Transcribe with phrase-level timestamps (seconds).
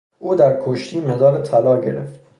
[0.19, 2.19] او در کشتیمدال طلا گرفت.